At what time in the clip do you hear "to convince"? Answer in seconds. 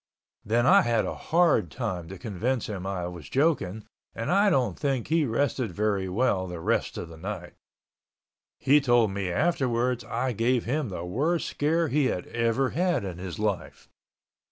2.07-2.65